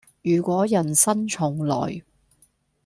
[0.23, 2.01] 如果人生重來